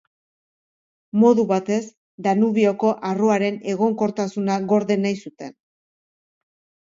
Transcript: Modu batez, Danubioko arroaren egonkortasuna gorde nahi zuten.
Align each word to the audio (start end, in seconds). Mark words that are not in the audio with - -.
Modu 1.23 1.43
batez, 1.51 1.81
Danubioko 2.27 2.93
arroaren 3.09 3.59
egonkortasuna 3.73 4.55
gorde 4.71 4.97
nahi 5.03 5.19
zuten. 5.27 5.53